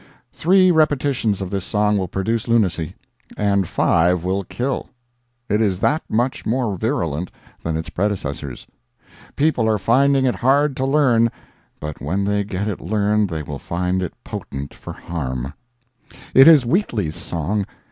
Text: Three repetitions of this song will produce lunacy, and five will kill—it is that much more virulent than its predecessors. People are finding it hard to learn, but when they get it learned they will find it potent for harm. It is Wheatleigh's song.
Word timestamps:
Three 0.33 0.71
repetitions 0.71 1.41
of 1.41 1.51
this 1.51 1.63
song 1.63 1.95
will 1.95 2.07
produce 2.07 2.47
lunacy, 2.47 2.95
and 3.37 3.67
five 3.67 4.23
will 4.23 4.43
kill—it 4.43 5.61
is 5.61 5.77
that 5.77 6.01
much 6.09 6.43
more 6.43 6.75
virulent 6.75 7.29
than 7.61 7.77
its 7.77 7.91
predecessors. 7.91 8.65
People 9.35 9.69
are 9.69 9.77
finding 9.77 10.25
it 10.25 10.33
hard 10.33 10.75
to 10.77 10.87
learn, 10.87 11.31
but 11.79 12.01
when 12.01 12.25
they 12.25 12.43
get 12.43 12.67
it 12.67 12.81
learned 12.81 13.29
they 13.29 13.43
will 13.43 13.59
find 13.59 14.01
it 14.01 14.15
potent 14.23 14.73
for 14.73 14.93
harm. 14.93 15.53
It 16.33 16.47
is 16.47 16.63
Wheatleigh's 16.65 17.15
song. 17.15 17.67